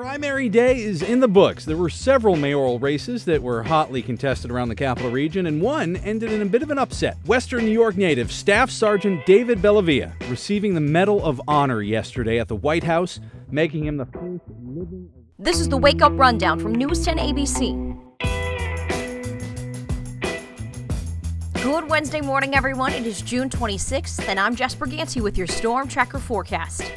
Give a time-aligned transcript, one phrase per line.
[0.00, 1.66] Primary day is in the books.
[1.66, 5.96] There were several mayoral races that were hotly contested around the capital region, and one
[5.96, 7.18] ended in a bit of an upset.
[7.26, 12.48] Western New York native Staff Sergeant David Bellavia receiving the Medal of Honor yesterday at
[12.48, 15.10] the White House, making him the first living.
[15.38, 18.00] This is the Wake Up Rundown from News 10 ABC.
[21.62, 22.94] Good Wednesday morning, everyone.
[22.94, 26.90] It is June 26th, and I'm Jasper Gansey with your Storm Tracker forecast.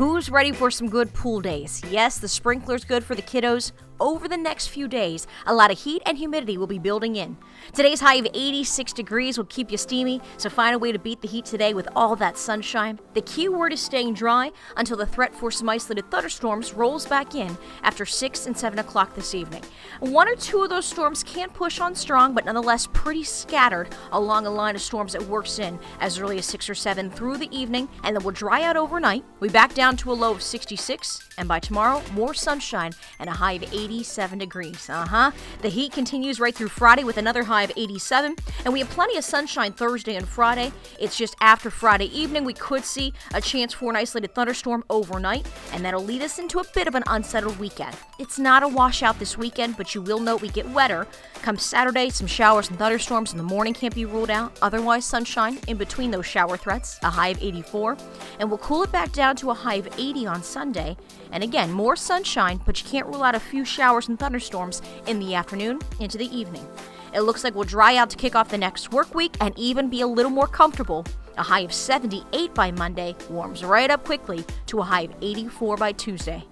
[0.00, 1.82] Who's ready for some good pool days?
[1.90, 3.72] Yes, the sprinkler's good for the kiddos.
[4.00, 7.36] Over the next few days, a lot of heat and humidity will be building in.
[7.74, 11.20] Today's high of 86 degrees will keep you steamy, so find a way to beat
[11.20, 12.98] the heat today with all that sunshine.
[13.12, 17.34] The key word is staying dry until the threat for some isolated thunderstorms rolls back
[17.34, 19.62] in after 6 and 7 o'clock this evening.
[19.98, 24.46] One or two of those storms can push on strong, but nonetheless pretty scattered along
[24.46, 27.54] a line of storms that works in as early as 6 or 7 through the
[27.54, 29.24] evening, and then will dry out overnight.
[29.40, 33.34] We back down to a low of 66, and by tomorrow, more sunshine and a
[33.34, 34.88] high of 87 degrees.
[34.88, 35.30] Uh huh.
[35.62, 39.16] The heat continues right through Friday with another high of 87, and we have plenty
[39.16, 40.72] of sunshine Thursday and Friday.
[41.00, 45.50] It's just after Friday evening we could see a chance for an isolated thunderstorm overnight,
[45.72, 47.96] and that'll lead us into a bit of an unsettled weekend.
[48.20, 51.08] It's not a washout this weekend, but you will note we get wetter.
[51.42, 54.56] Come Saturday, some showers and thunderstorms in the morning can't be ruled out.
[54.62, 57.96] Otherwise, sunshine in between those shower threats, a high of 84,
[58.38, 60.96] and we'll cool it back down to a high of 80 on Sunday.
[61.32, 65.18] And again, more sunshine, but you can't rule out a few showers and thunderstorms in
[65.18, 66.66] the afternoon into the evening.
[67.14, 69.88] It looks like we'll dry out to kick off the next work week and even
[69.88, 71.04] be a little more comfortable.
[71.38, 75.76] A high of 78 by Monday warms right up quickly to a high of 84
[75.76, 76.44] by Tuesday.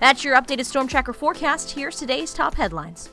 [0.00, 1.70] That's your updated Storm Tracker forecast.
[1.72, 3.10] Here's today's top headlines.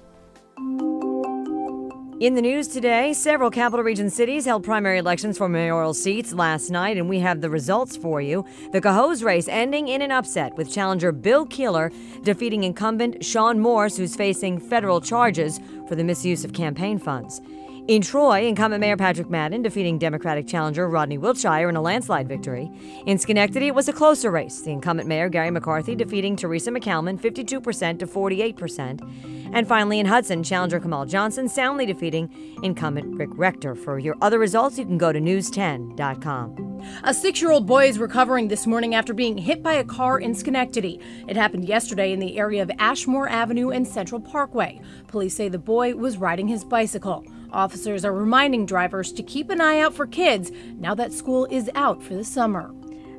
[2.20, 6.72] In the news today, several capital region cities held primary elections for mayoral seats last
[6.72, 8.44] night, and we have the results for you.
[8.72, 11.92] The Cohoes race ending in an upset, with challenger Bill Keeler
[12.24, 17.40] defeating incumbent Shawn Morse, who's facing federal charges for the misuse of campaign funds.
[17.88, 22.70] In Troy, incumbent Mayor Patrick Madden defeating Democratic challenger Rodney Wiltshire in a landslide victory.
[23.06, 24.60] In Schenectady, it was a closer race.
[24.60, 29.50] The incumbent Mayor Gary McCarthy defeating Teresa McCalmon 52% to 48%.
[29.54, 32.30] And finally, in Hudson, challenger Kamal Johnson soundly defeating
[32.62, 33.74] incumbent Rick Rector.
[33.74, 36.82] For your other results, you can go to news10.com.
[37.06, 40.20] A six year old boy is recovering this morning after being hit by a car
[40.20, 41.00] in Schenectady.
[41.30, 44.82] It happened yesterday in the area of Ashmore Avenue and Central Parkway.
[45.08, 47.24] Police say the boy was riding his bicycle.
[47.52, 51.70] Officers are reminding drivers to keep an eye out for kids now that school is
[51.76, 52.74] out for the summer.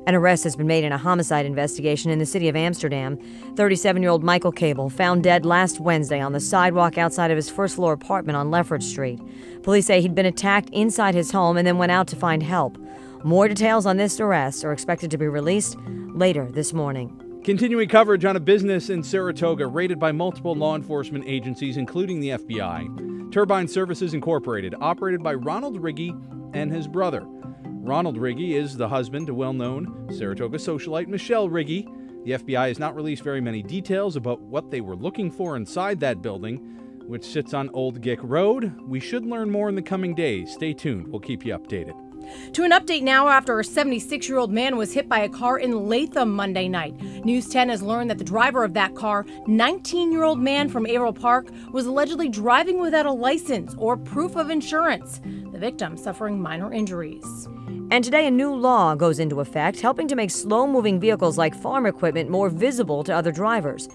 [0.05, 3.17] An arrest has been made in a homicide investigation in the city of Amsterdam.
[3.55, 7.49] 37 year old Michael Cable found dead last Wednesday on the sidewalk outside of his
[7.49, 9.19] first floor apartment on Lefferts Street.
[9.63, 12.77] Police say he'd been attacked inside his home and then went out to find help.
[13.23, 15.77] More details on this arrest are expected to be released
[16.13, 17.15] later this morning.
[17.43, 22.29] Continuing coverage on a business in Saratoga raided by multiple law enforcement agencies, including the
[22.29, 23.18] FBI.
[23.31, 26.19] Turbine Services Incorporated, operated by Ronald Riggi
[26.55, 27.25] and his brother.
[27.63, 31.87] Ronald Riggi is the husband to well known Saratoga socialite Michelle Riggi.
[32.25, 35.99] The FBI has not released very many details about what they were looking for inside
[35.99, 36.57] that building,
[37.05, 38.75] which sits on Old Gick Road.
[38.81, 40.51] We should learn more in the coming days.
[40.51, 42.08] Stay tuned, we'll keep you updated.
[42.53, 45.57] To an update now after a 76 year old man was hit by a car
[45.57, 46.99] in Latham Monday night.
[47.25, 50.85] News 10 has learned that the driver of that car, 19 year old man from
[50.85, 55.19] Averill Park, was allegedly driving without a license or proof of insurance.
[55.51, 57.47] The victim suffering minor injuries.
[57.91, 61.55] And today, a new law goes into effect, helping to make slow moving vehicles like
[61.55, 63.89] farm equipment more visible to other drivers.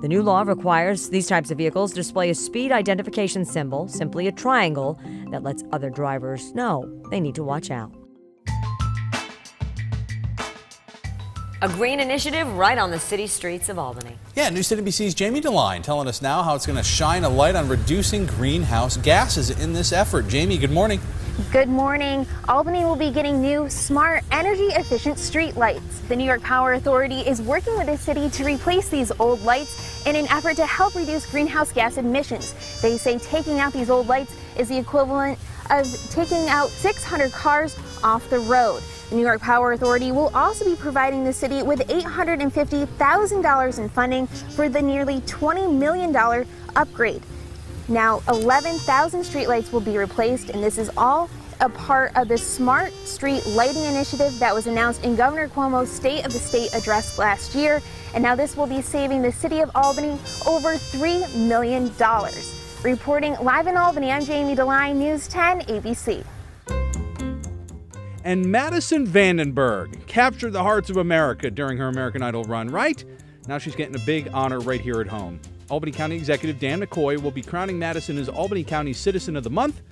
[0.00, 4.32] The new law requires these types of vehicles display a speed identification symbol, simply a
[4.32, 5.00] triangle,
[5.32, 7.92] that lets other drivers know they need to watch out.
[11.60, 14.16] A green initiative right on the city streets of Albany.
[14.36, 17.56] Yeah, News NBC's Jamie DeLine telling us now how it's going to shine a light
[17.56, 20.28] on reducing greenhouse gases in this effort.
[20.28, 21.00] Jamie, good morning.
[21.52, 22.26] Good morning.
[22.48, 26.00] Albany will be getting new, smart, energy efficient street lights.
[26.08, 30.04] The New York Power Authority is working with the city to replace these old lights
[30.04, 32.54] in an effort to help reduce greenhouse gas emissions.
[32.82, 35.38] They say taking out these old lights is the equivalent
[35.70, 38.82] of taking out 600 cars off the road.
[39.10, 44.26] The New York Power Authority will also be providing the city with $850,000 in funding
[44.26, 46.14] for the nearly $20 million
[46.74, 47.22] upgrade.
[47.88, 51.30] Now, 11,000 streetlights will be replaced, and this is all
[51.60, 56.26] a part of the Smart Street Lighting Initiative that was announced in Governor Cuomo's State
[56.26, 57.80] of the State address last year.
[58.12, 61.90] And now this will be saving the city of Albany over $3 million.
[62.82, 66.24] Reporting live in Albany, I'm Jamie DeLine, News 10 ABC.
[68.22, 73.02] And Madison VanDenburg captured the hearts of America during her American Idol run, right?
[73.46, 75.40] Now she's getting a big honor right here at home.
[75.70, 79.50] Albany County Executive Dan McCoy will be crowning Madison as Albany County Citizen of the
[79.50, 79.82] Month.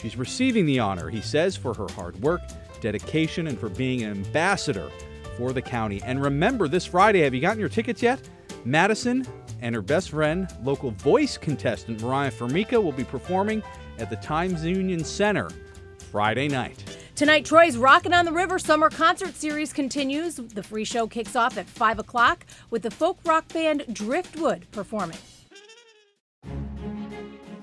[0.00, 2.42] She's receiving the honor, he says, for her hard work,
[2.80, 4.90] dedication, and for being an ambassador
[5.38, 6.02] for the county.
[6.02, 8.20] And remember, this Friday, have you gotten your tickets yet?
[8.66, 9.26] Madison
[9.62, 13.62] and her best friend, local voice contestant Mariah Formica, will be performing
[13.98, 15.48] at the Times Union Center
[16.10, 16.93] Friday night.
[17.16, 20.34] Tonight, Troy's Rockin' on the River Summer Concert Series continues.
[20.34, 25.18] The free show kicks off at 5 o'clock with the folk rock band Driftwood performing.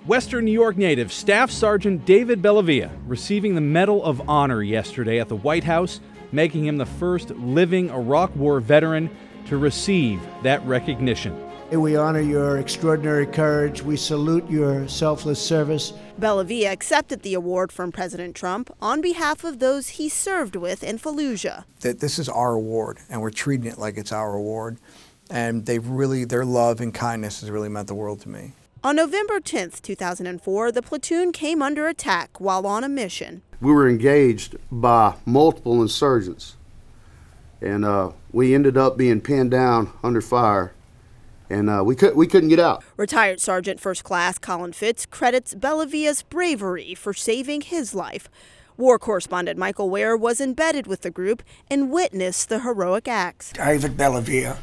[0.05, 5.27] Western New York native Staff Sergeant David Bellavia receiving the Medal of Honor yesterday at
[5.27, 5.99] the White House,
[6.31, 9.09] making him the first living Iraq War veteran
[9.47, 11.50] to receive that recognition.
[11.71, 13.81] We honor your extraordinary courage.
[13.81, 15.93] We salute your selfless service.
[16.19, 20.99] Bellavia accepted the award from President Trump on behalf of those he served with in
[20.99, 21.63] Fallujah.
[21.79, 24.79] That this is our award, and we're treating it like it's our award.
[25.29, 28.51] And they've really, their love and kindness has really meant the world to me.
[28.83, 33.43] On November 10, 2004, the platoon came under attack while on a mission.
[33.61, 36.57] We were engaged by multiple insurgents,
[37.61, 40.73] and uh, we ended up being pinned down under fire
[41.51, 42.83] and uh, we could we couldn't get out.
[42.97, 48.29] Retired Sergeant First Class Colin Fitts credits Bellavia's bravery for saving his life.
[48.77, 53.51] War correspondent Michael Ware was embedded with the group and witnessed the heroic acts.
[53.51, 54.57] David Bellavia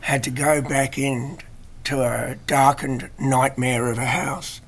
[0.00, 4.60] had to go back into a darkened nightmare of a house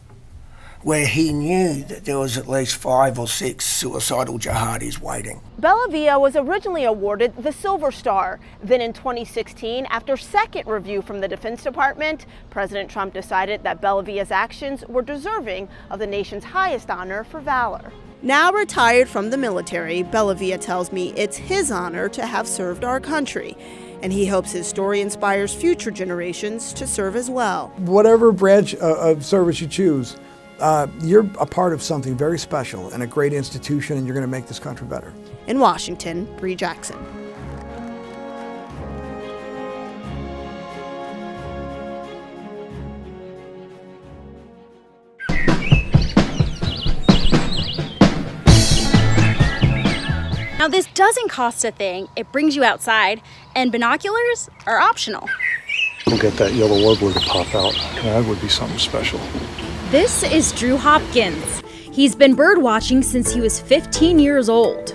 [0.83, 5.41] where he knew that there was at least five or six suicidal jihadis waiting.
[5.61, 8.41] Bellavia was originally awarded the Silver Star.
[8.63, 14.31] Then in 2016, after second review from the Defense Department, President Trump decided that Bellavia's
[14.31, 17.93] actions were deserving of the nation's highest honor for valor.
[18.23, 23.01] Now retired from the military, Bellavia tells me it's his honor to have served our
[23.01, 23.57] country
[24.03, 27.69] and he hopes his story inspires future generations to serve as well.
[27.77, 30.17] Whatever branch uh, of service you choose,
[30.61, 34.27] uh, you're a part of something very special and a great institution, and you're going
[34.27, 35.13] to make this country better.
[35.47, 36.99] In Washington, Bree Jackson.
[50.59, 52.07] Now, this doesn't cost a thing.
[52.17, 53.23] It brings you outside,
[53.57, 55.27] and binoculars are optional.
[56.07, 57.73] We'll get that yellow warbler to pop out.
[58.03, 59.21] That would be something special.
[59.91, 61.65] This is Drew Hopkins.
[61.91, 64.95] He's been bird watching since he was 15 years old.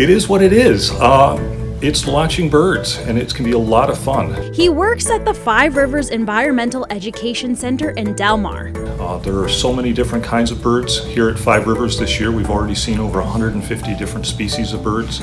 [0.00, 0.90] It is what it is.
[0.92, 1.36] Uh,
[1.82, 4.54] it's watching birds, and it can be a lot of fun.
[4.54, 8.72] He works at the Five Rivers Environmental Education Center in Delmar.
[8.98, 12.32] Uh, there are so many different kinds of birds here at Five Rivers this year.
[12.32, 15.20] We've already seen over 150 different species of birds.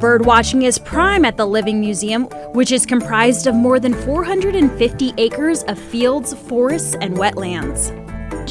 [0.00, 2.24] Bird watching is prime at the Living Museum,
[2.54, 8.01] which is comprised of more than 450 acres of fields, forests, and wetlands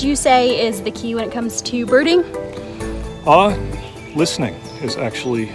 [0.02, 2.24] would you say is the key when it comes to birding?
[3.28, 3.56] Uh,
[4.16, 5.52] listening is actually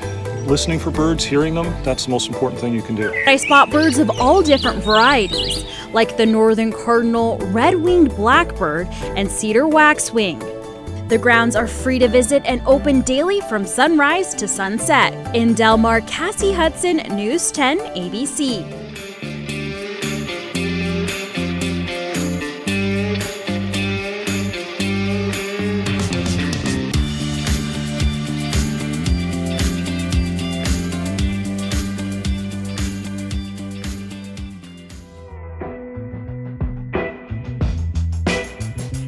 [0.47, 3.13] listening for birds, hearing them, that's the most important thing you can do.
[3.27, 9.67] I spot birds of all different varieties, like the northern cardinal, red-winged blackbird, and cedar
[9.67, 10.39] waxwing.
[11.09, 15.35] The grounds are free to visit and open daily from sunrise to sunset.
[15.35, 18.76] In Delmar, Cassie Hudson, News 10 ABC.